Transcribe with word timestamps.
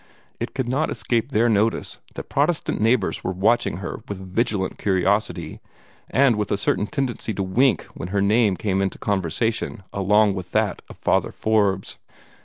It 0.39 0.55
could 0.55 0.67
not 0.67 0.89
escape 0.89 1.31
their 1.31 1.47
notice 1.47 1.99
that 2.07 2.15
their 2.15 2.23
Protestant 2.23 2.81
neighbors 2.81 3.23
were 3.23 3.31
watching 3.31 3.77
her 3.77 3.99
with 4.09 4.17
vigilant 4.33 4.79
curiosity, 4.79 5.59
and 6.09 6.37
with 6.37 6.51
a 6.51 6.57
certain 6.57 6.87
tendency 6.87 7.35
to 7.35 7.43
wink 7.43 7.83
when 7.93 8.07
her 8.07 8.19
name 8.19 8.57
came 8.57 8.81
into 8.81 8.97
conversation 8.97 9.83
along 9.93 10.33
with 10.33 10.53
that 10.53 10.81
of 10.89 10.97
Father 10.97 11.31
Forbes. 11.31 11.97